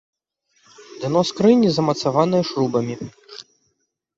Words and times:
Дно 1.03 1.21
скрыні 1.31 1.69
замацаванае 1.75 2.41
шрубамі. 2.53 2.95